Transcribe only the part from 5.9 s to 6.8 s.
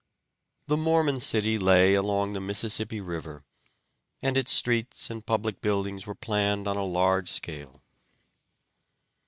were planned on